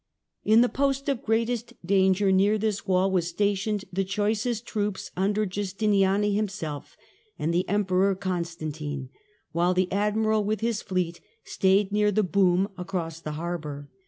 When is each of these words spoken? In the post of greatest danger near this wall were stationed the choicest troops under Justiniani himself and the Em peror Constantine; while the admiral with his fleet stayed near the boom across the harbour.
In 0.43 0.61
the 0.61 0.67
post 0.67 1.07
of 1.09 1.21
greatest 1.21 1.73
danger 1.85 2.31
near 2.31 2.57
this 2.57 2.87
wall 2.87 3.11
were 3.11 3.21
stationed 3.21 3.85
the 3.93 4.03
choicest 4.03 4.65
troops 4.65 5.11
under 5.15 5.45
Justiniani 5.45 6.33
himself 6.33 6.97
and 7.37 7.53
the 7.53 7.69
Em 7.69 7.85
peror 7.85 8.19
Constantine; 8.19 9.09
while 9.51 9.75
the 9.75 9.91
admiral 9.91 10.43
with 10.43 10.61
his 10.61 10.81
fleet 10.81 11.21
stayed 11.43 11.91
near 11.91 12.11
the 12.11 12.23
boom 12.23 12.69
across 12.79 13.19
the 13.19 13.33
harbour. 13.33 13.91